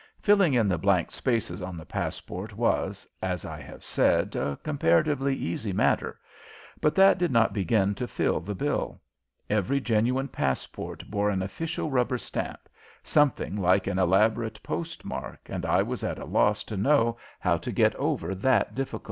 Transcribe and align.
Filling 0.19 0.55
in 0.55 0.67
the 0.67 0.79
blank 0.79 1.11
spaces 1.11 1.61
on 1.61 1.77
the 1.77 1.85
passport 1.85 2.57
was, 2.57 3.07
as 3.21 3.45
I 3.45 3.61
have 3.61 3.83
said, 3.83 4.35
a 4.35 4.57
comparatively 4.63 5.35
easy 5.35 5.73
matter, 5.73 6.19
but 6.79 6.95
that 6.95 7.19
did 7.19 7.29
not 7.29 7.53
begin 7.53 7.93
to 7.93 8.07
fill 8.07 8.39
the 8.39 8.55
bill. 8.55 8.99
Every 9.47 9.79
genuine 9.79 10.27
passport 10.27 11.03
bore 11.11 11.29
an 11.29 11.43
official 11.43 11.91
rubber 11.91 12.17
stamp, 12.17 12.67
something 13.03 13.55
like 13.55 13.85
an 13.85 13.99
elaborate 13.99 14.59
postmark, 14.63 15.41
and 15.45 15.67
I 15.67 15.83
was 15.83 16.03
at 16.03 16.17
a 16.17 16.25
loss 16.25 16.63
to 16.63 16.77
know 16.77 17.17
how 17.39 17.57
to 17.57 17.71
get 17.71 17.93
over 17.97 18.33
that 18.33 18.73
difficulty. 18.73 18.99